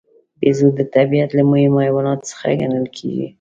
بیزو 0.39 0.67
د 0.77 0.81
طبیعت 0.95 1.29
له 1.37 1.43
مهمو 1.51 1.79
حیواناتو 1.85 2.27
څخه 2.31 2.57
ګڼل 2.61 2.85
کېږي. 2.97 3.27